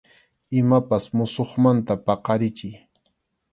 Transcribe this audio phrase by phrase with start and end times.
[0.61, 2.75] Imapas musuqmanta paqarichiy.